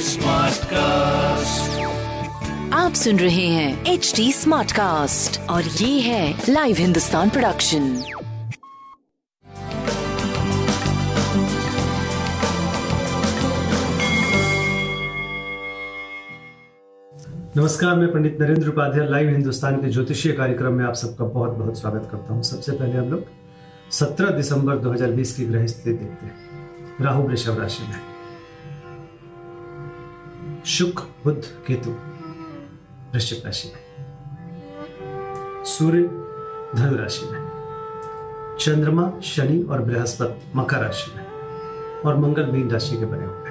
Smart 0.00 0.64
cast 0.64 1.70
आप 2.72 2.92
सुन 2.92 3.18
रहे 3.18 3.46
हैं 3.46 3.84
एच 3.86 4.12
डी 4.16 4.32
स्मार्ट 4.32 4.72
कास्ट 4.72 5.40
और 5.40 5.62
ये 5.62 6.00
है 6.00 6.42
लाइव 6.48 6.76
हिंदुस्तान 6.76 7.30
प्रोडक्शन 7.30 8.02
नमस्कार 17.56 17.96
मैं 17.96 18.12
पंडित 18.12 18.40
नरेंद्र 18.40 18.68
उपाध्याय 18.68 19.08
लाइव 19.08 19.28
हिंदुस्तान 19.28 19.76
के 19.76 19.88
ज्योतिषीय 19.88 20.32
कार्यक्रम 20.32 20.72
में 20.72 20.84
आप 20.84 20.94
सबका 20.94 21.24
बहुत 21.24 21.50
बहुत 21.50 21.78
स्वागत 21.78 22.08
करता 22.12 22.34
हूँ। 22.34 22.42
सबसे 22.42 22.72
पहले 22.72 22.98
हम 22.98 23.10
लोग 23.10 23.24
17 23.92 24.30
दिसंबर 24.30 24.78
2020 24.78 25.32
की 25.32 25.44
ग्रह 25.44 25.66
स्थिति 25.66 25.92
देखते 25.92 26.26
हैं। 26.26 26.65
राहु 27.00 27.22
वृषभ 27.22 27.60
राशि 27.60 27.82
में। 27.82 28.00
शुक्र 30.64 31.02
बुद्ध 31.24 31.42
केतु 31.66 31.90
वृश्चिक 33.12 33.46
राशि 33.46 33.68
में। 33.68 33.82
सूर्य 35.64 36.02
धनु 36.74 36.96
राशि 36.96 37.26
में। 37.26 37.46
चंद्रमा, 38.60 39.20
शनि 39.20 39.62
और 39.62 39.82
बृहस्पति 39.82 40.52
मकर 40.54 40.76
राशि 40.76 41.12
में 41.16 41.26
और 42.06 42.16
मंगल 42.16 42.46
मीन 42.46 42.70
राशि 42.70 42.96
के 42.96 43.04
बने 43.04 43.24
हुए 43.24 43.46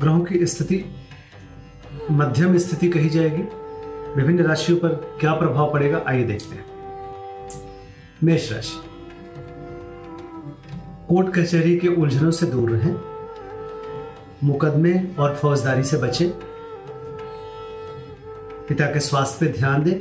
ग्रहों 0.00 0.20
की 0.20 0.46
स्थिति, 0.46 0.84
मध्यम 2.10 2.58
स्थिति 2.58 2.88
कही 2.88 3.08
जाएगी। 3.08 3.42
विभिन्न 4.16 4.44
राशियों 4.44 4.78
पर 4.78 4.88
क्या 4.88 5.34
प्रभाव 5.34 5.72
पड़ेगा, 5.72 6.02
आइए 6.08 6.24
देखते 6.24 6.54
हैं। 6.56 6.64
मेष 8.24 8.52
राशि। 8.52 8.93
कोर्ट 11.08 11.34
कचहरी 11.34 11.76
के 11.76 11.88
उलझनों 11.88 12.30
से 12.30 12.46
दूर 12.46 12.70
रहें, 12.70 12.94
मुकदमे 14.44 14.92
और 15.18 15.34
फौजदारी 15.34 15.82
से 15.84 15.96
बचें। 15.96 16.30
पिता 18.68 18.86
के 18.86 19.00
स्वास्थ्य 19.00 19.46
पे 19.46 19.52
ध्यान 19.52 19.82
दें, 19.84 19.98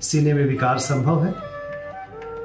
सीने 0.00 0.32
में 0.34 0.44
विकार 0.44 0.78
संभव 0.78 1.24
है, 1.24 1.32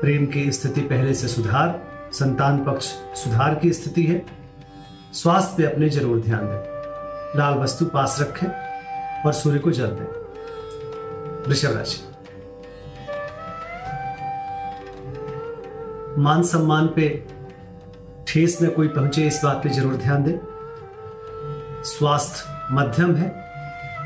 प्रेम 0.01 0.25
की 0.25 0.51
स्थिति 0.51 0.81
पहले 0.81 1.13
से 1.13 1.27
सुधार, 1.27 1.79
संतान 2.13 2.63
पक्ष 2.65 2.85
सुधार 3.15 3.55
की 3.55 3.73
स्थिति 3.73 4.03
है। 4.03 4.23
स्वास्थ्य 5.13 5.55
पे 5.57 5.63
अपने 5.63 5.89
ज़रूर 5.89 6.21
ध्यान 6.21 6.45
दें, 6.45 7.39
लाल 7.39 7.57
वस्तु 7.59 7.85
पास 7.85 8.17
रखें 8.21 8.47
और 9.25 9.33
सूर्य 9.33 9.59
को 9.59 9.71
जल 9.71 9.87
दें। 9.89 10.05
वृषभ 11.47 11.75
राशि। 11.77 12.01
मान 16.17 16.43
सम्मान 16.43 16.87
पे 16.87 17.07
ठेस 18.27 18.57
न 18.61 18.69
कोई 18.69 18.87
पहुँचे, 18.87 19.25
इस 19.27 19.41
बात 19.43 19.63
पे 19.63 19.69
ज़रूर 19.69 19.95
ध्यान 19.95 20.23
दें। 20.23 20.37
स्वास्थ्य 21.83 22.73
मध्यम 22.73 23.15
है, 23.15 23.29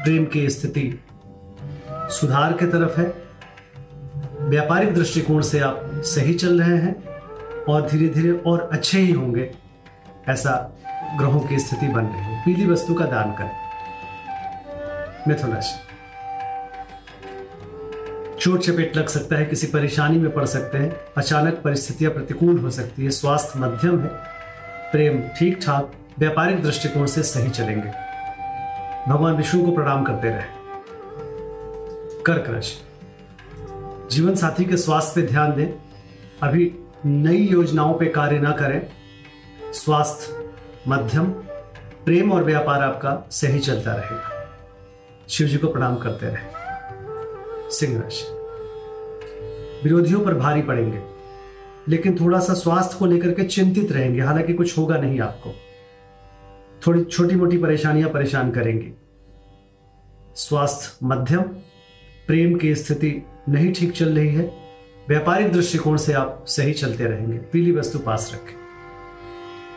प्रेम 0.04 0.26
की 0.26 0.50
स्थिति 0.50 1.00
सुधार 2.12 2.54
की 2.54 2.66
तरफ़ 2.68 3.00
है। 3.00 3.14
व्यापारिक 4.50 4.94
दृष्टिकोण 4.94 5.42
से 5.42 5.60
आप 5.60 5.82
सही 6.06 6.34
चल 6.34 6.62
रहे 6.62 6.78
हैं 6.78 6.96
और 7.66 7.90
धीरे 7.90 8.08
धीरे 8.10 8.32
और 8.42 8.70
अच्छे 8.74 9.00
ही 9.00 9.12
होंगे, 9.12 9.52
ऐसा 10.30 10.52
ग्रहों 11.18 11.40
की 11.40 11.60
स्थिति 11.60 11.88
बन 11.88 12.06
रही 12.06 12.22
है। 12.24 12.42
पीली 12.46 12.66
वस्तु 12.66 12.94
का 12.94 13.06
दान 13.06 13.32
करें। 13.34 13.52
मिथुन 15.28 15.54
राशि। 15.54 15.95
चोट 18.46 18.60
चपेट 18.60 18.98
लग 18.98 19.08
सकता 19.08 19.36
है, 19.36 19.46
किसी 19.46 19.68
परेशानी 19.68 20.18
में 20.18 20.34
पड़ 20.34 20.46
सकते 20.46 20.78
हैं, 20.78 21.00
अचानक 21.18 21.54
परिस्थितियाँ 21.54 22.12
प्रतिकूल 22.12 22.60
हो 22.60 22.70
सकती 22.70 23.04
है, 23.04 23.10
स्वास्थ्य 23.10 23.60
मध्यम 23.60 24.00
है, 24.00 24.08
प्रेम 24.92 25.22
ठीक 25.40 25.60
ठाक 25.66 25.92
व्यापारिक 26.20 26.64
दृष्टिकोण 26.64 27.06
से 27.06 27.24
सही 27.24 27.50
चलेंगे। 27.50 27.90
भगवान 29.12 29.36
विष्णु 29.36 29.66
को 29.66 29.72
प्रणाम 29.72 30.04
करते 30.04 30.30
रहे। 30.30 30.44
कर्क 32.22 32.50
राशि 32.50 32.76
जीवन 34.12 34.36
साथी 34.36 34.66
के 34.66 34.78
स्वास्थ्य 34.78 35.22
पे 35.22 35.28
ध्यान 35.28 35.56
दें। 35.56 35.68
अभी 36.44 36.76
नई 37.06 37.38
योजनाओं 37.38 37.94
पे 37.94 38.06
कार्य 38.06 38.40
ना 38.40 38.52
करें। 38.52 38.88
स्वास्थ्य 39.74 40.50
मध्यम, 40.88 41.26
प्रेम 42.06 42.32
और 42.32 42.44
व्यापार 42.44 42.82
आपका 42.82 43.28
सही 43.32 43.60
चलता 43.60 43.92
रहेगा। 43.92 44.50
शिव 45.30 45.48
जी 45.48 45.58
को 45.58 45.68
प्रणाम 45.68 45.96
करते 45.96 46.26
रहे। 46.26 46.66
सिंह 47.72 48.02
राशि 48.02 48.35
विरोधियों 49.86 50.26
पर 50.26 50.34
भारी 50.34 50.62
पड़ेंगे। 50.62 51.02
लेकिन 51.88 52.18
थोड़ा 52.22 52.40
सा 52.40 52.54
स्वास्थ्य 52.54 52.96
को 53.00 53.06
लेकर 53.06 53.32
के 53.32 53.44
चिंतित 53.44 53.92
रहेंगे। 53.92 54.22
हालाँकि 54.22 54.54
कुछ 54.54 54.78
होगा 54.78 54.98
नहीं 54.98 55.20
आपको। 55.20 55.56
थोड़ी 56.88 57.04
छोटी 57.04 57.36
मोटी 57.36 57.58
परेशानियाँ 57.58 58.10
परेशान 58.10 58.52
करेंगी। 58.52 58.92
स्वास्थ्य, 60.36 60.98
मध्यम, 61.04 61.42
प्रेम 62.28 62.58
की 62.58 62.76
स्थिति 62.76 63.26
नहीं 63.50 63.74
ठीक 63.74 63.92
चल 63.92 64.10
रही 64.10 64.36
है। 64.36 64.54
व्यापारिक 65.10 65.54
दृष्टिकोण 65.54 65.98
से 65.98 66.14
आप 66.14 66.46
सही 66.48 66.74
चलते 66.74 67.06
रहेंगे। 67.06 67.38
पीली 67.38 67.72
वस्तु 67.72 68.00
पास 68.00 68.32
रखें। 68.34 68.56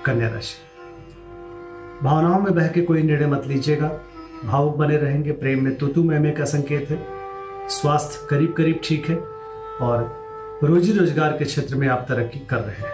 कन्या 0.05 0.29
राशि। 0.29 0.57
भावनाओं 2.05 2.41
में 2.41 2.55
बह 2.55 2.69
के 2.69 2.81
कोई 2.81 3.03
निर्णय 3.03 3.27
मत 3.27 3.47
लीजिएगा। 3.47 4.01
भावुक 4.45 4.77
बने 4.77 4.97
रहेंगे। 4.97 5.33
प्रेम 5.33 5.65
में 5.65 5.77
तुतु 5.77 6.03
मैमे 6.03 6.31
का 6.31 6.45
संकेत 6.45 6.91
है। 6.91 7.07
स्वास्थ्य 7.69 8.27
करीब 8.31 8.53
करीब 8.53 8.81
ठीक 8.85 9.09
है। 9.09 9.38
और 9.81 10.61
रोजी 10.65 10.93
रोज़गार 10.93 11.33
के 11.33 11.45
क्षेत्र 11.45 11.77
में 11.77 11.89
आप 11.89 12.07
तरक्की 12.09 12.39
कर 12.39 12.57
रहे 12.57 12.77
हैं। 12.77 12.93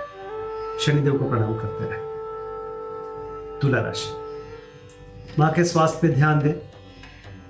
शनिदेव 0.78 1.18
को 1.18 1.28
प्रणाम 1.30 1.54
करते 1.54 1.84
रहे। 1.84 1.98
तुला 3.60 3.80
राशि। 3.80 4.12
माँ 5.38 5.52
के 5.52 5.64
स्वास्थ्य 5.64 5.98
पे 6.02 6.08
ध्यान 6.08 6.40
दें। 6.40 6.54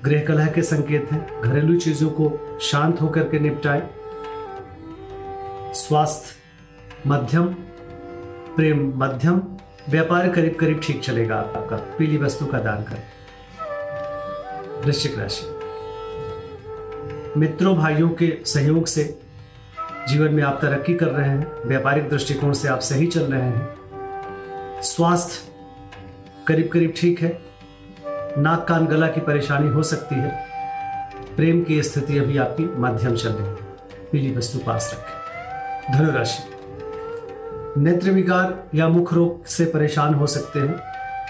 गृह 0.04 0.24
कलह 0.24 0.46
के 0.46 0.62
संकेत 0.62 1.12
हैं। 1.12 1.42
घरेलू 1.42 1.78
चीज़ों 1.78 2.10
को 2.10 2.58
शांत 2.62 3.00
होकर 3.00 3.22
के 3.22 3.38
निपटाए। 3.38 3.90
स्वास्थ्य 5.74 6.34
मध्यम, 7.06 7.46
प्रेम 8.56 8.92
मध्यम, 8.96 9.42
व्यापार 9.88 10.28
करीब 10.28 10.54
करीब 10.54 10.80
ठीक 10.84 11.02
चलेगा 11.02 11.36
आपका। 11.36 11.76
पीली 11.76 12.18
वस्तु 12.18 12.46
का 12.46 12.58
दान 12.58 12.82
करें। 12.82 13.02
वृश्चिक 14.82 15.18
राशि। 15.18 15.50
मित्रों, 17.40 17.76
भाइयों 17.76 18.08
के 18.08 18.38
सहयोग 18.46 18.86
से 18.86 19.20
जीवन 20.08 20.34
में 20.34 20.42
आप 20.42 20.58
तरक्की 20.62 20.94
कर 20.94 21.06
रहे 21.06 21.28
हैं, 21.28 21.52
व्यापारिक 21.66 22.08
दृष्टिकोण 22.08 22.52
से 22.52 22.68
आप 22.68 22.80
सही 22.80 23.06
चल 23.06 23.20
रहे 23.20 23.42
हैं। 23.42 23.74
स्वास्थ्य 24.82 25.52
करीब 26.46 26.70
करीब 26.72 26.94
ठीक 26.96 27.20
है। 27.20 27.42
नाक 28.38 28.68
कान 28.68 28.86
गला 28.86 29.06
की 29.06 29.20
परेशानी 29.20 29.68
हो 29.68 29.82
सकती 29.82 30.14
है। 30.14 30.46
प्रेम 31.36 31.64
की 31.64 31.82
स्थिति 31.82 32.18
अभी 32.18 32.38
आपकी 32.38 32.64
मध्यम 32.64 33.16
चल 33.16 33.28
रही 33.28 33.48
है। 33.48 33.54
पीली 34.12 34.36
वस्तु 34.36 34.58
पास 34.58 34.94
रखें। 34.94 35.98
धनुराशि। 35.98 36.50
नेत्र 37.80 38.10
विकार 38.10 38.64
या 38.74 38.88
मुख 38.88 39.14
रोग 39.14 39.46
से 39.46 39.64
परेशान 39.64 40.14
हो 40.14 40.26
सकते 40.26 40.60
हैं। 40.60 40.80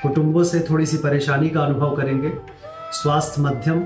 कुटुंबों 0.03 0.45
से 0.45 0.61
थोड़ी 0.61 0.87
सी 0.87 0.97
परेशानी 0.97 1.49
का 1.49 1.61
अनुभव 1.61 1.97
करेंगे। 1.97 2.33
स्वास्थ्य 2.93 3.43
मध्यम, 3.43 3.81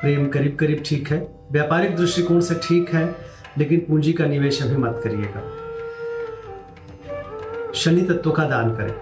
प्रेम 0.00 0.28
करीब 0.28 0.56
करीब 0.60 0.82
ठीक 0.86 1.10
है। 1.10 1.28
व्यापारिक 1.52 1.96
दृष्टिकोण 1.96 2.40
से 2.40 2.54
ठीक 2.54 2.94
है। 2.94 3.35
लेकिन 3.58 3.80
पूंजी 3.80 4.12
का 4.12 4.24
निवेश 4.24 4.62
अभी 4.62 4.76
मत 4.76 5.00
करिएगा। 5.04 5.40
शनि 7.74 8.02
तत्व 8.02 8.30
का 8.30 8.44
दान 8.44 8.76
करें। 8.76 8.94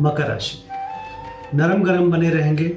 मकर 0.00 0.26
राशि। 0.26 0.64
नरम 1.54 1.82
गरम 1.82 2.10
बने 2.10 2.30
रहेंगे। 2.30 2.68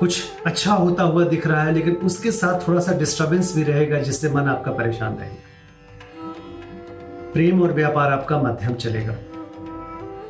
कुछ 0.00 0.22
अच्छा 0.46 0.72
होता 0.72 1.02
हुआ 1.02 1.24
दिख 1.24 1.46
रहा 1.46 1.62
है, 1.62 1.72
लेकिन 1.72 1.94
उसके 1.94 2.30
साथ 2.30 2.68
थोड़ा 2.68 2.80
सा 2.80 2.92
डिस्टरबेंस 2.92 3.56
भी 3.56 3.62
रहेगा, 3.62 4.00
जिससे 4.00 4.30
मन 4.30 4.42
आपका 4.42 4.72
परेशान 4.72 5.14
रहेगा। 5.16 5.42
प्रेम 7.32 7.62
और 7.62 7.72
व्यापार 7.72 8.12
आपका 8.12 8.38
मध्यम 8.38 8.74
चलेगा। 8.74 9.14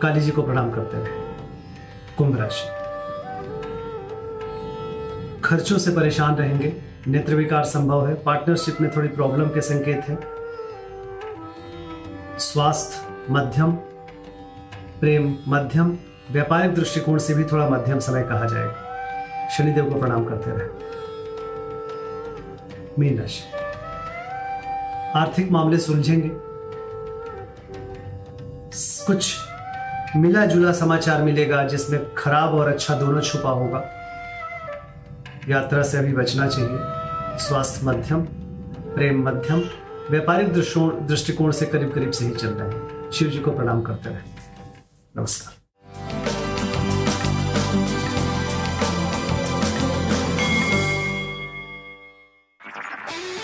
काली 0.02 0.20
जी 0.20 0.30
को 0.30 0.42
प्रणाम 0.42 0.70
करते 0.70 0.98
रहे। 0.98 1.20
कुंभ 2.18 2.40
राशि। 2.40 2.68
खर्चों 5.40 5.78
से 5.78 5.90
परेशान 5.90 6.36
रहेंगे। 6.36 6.85
नेत्र 7.08 7.34
विकार 7.34 7.64
संभव 7.64 8.08
है। 8.08 8.14
पार्टनरशिप 8.14 8.80
में 8.80 8.90
थोड़ी 8.96 9.08
प्रॉब्लम 9.08 9.48
के 9.48 9.60
संकेत 9.60 10.04
है। 10.08 10.18
स्वास्थ्य 12.38 13.16
मध्यम, 13.30 13.72
प्रेम 15.00 15.36
मध्यम, 15.48 15.98
व्यापारिक 16.30 16.74
दृष्टिकोण 16.74 17.18
से 17.18 17.34
भी 17.34 17.44
थोड़ा 17.44 17.68
मध्यम 17.68 17.98
समय 17.98 18.22
कहा 18.22 18.46
जाएगा 18.46 19.48
शनिदेव 19.48 19.92
को 19.92 20.00
प्रणाम 20.00 20.24
करते 20.24 20.50
रहे। 20.50 20.68
मीन 22.98 23.18
राशि। 23.20 23.42
आर्थिक 25.18 25.50
मामले 25.50 25.78
सुलझेंगे। 25.78 26.30
कुछ 29.06 29.36
मिला 30.16 30.46
जुला 30.46 30.72
समाचार 30.72 31.22
मिलेगा 31.22 31.64
जिसमें 31.64 32.14
खराब 32.14 32.54
और 32.54 32.68
अच्छा 32.68 32.94
दोनों 32.94 33.20
छुपा 33.20 33.50
होगा। 33.50 33.95
यात्रा 35.48 35.82
से 35.82 35.98
अभी 35.98 36.12
बचना 36.12 36.46
चाहिए। 36.48 36.78
स्वास्थ्य 37.38 37.86
मध्यम 37.86 38.20
प्रेम 38.94 39.22
मध्यम 39.28 39.60
व्यापारिक 40.10 40.52
दृष्टिकोण 41.06 41.52
से 41.52 41.66
करीब 41.66 41.92
करीब 41.94 42.10
सही 42.10 42.30
चल 42.30 42.48
रहे 42.48 42.68
हैं। 42.68 43.10
शिव 43.10 43.28
जी 43.28 43.38
को 43.38 43.50
प्रणाम 43.50 43.82
करते 43.82 44.10
रहे। 44.10 44.18
नमस्कार। 45.16 45.54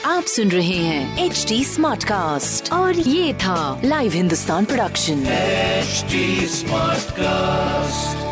आप 0.07 0.23
सुन 0.23 0.49
रहे 0.49 0.77
हैं 0.77 1.25
एच 1.25 1.45
डी 1.49 1.65
स्मार्ट 1.65 2.05
कास्ट 2.05 2.73
और 2.73 2.95
ये 2.95 3.35
था 3.35 3.81
live 3.85 4.13
Hindustan 4.13 4.65
production 4.65 5.25
smart 6.49 7.11
cast 7.11 8.32